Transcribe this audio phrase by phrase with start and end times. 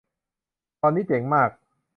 [0.81, 1.49] ตอนนี้เจ๋งมาก